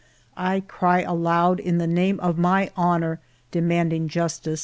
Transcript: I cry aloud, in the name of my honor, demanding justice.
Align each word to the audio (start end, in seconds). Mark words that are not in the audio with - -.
I 0.35 0.61
cry 0.61 1.01
aloud, 1.03 1.59
in 1.59 1.77
the 1.77 1.85
name 1.85 2.19
of 2.21 2.39
my 2.39 2.71
honor, 2.75 3.19
demanding 3.51 4.07
justice. 4.07 4.59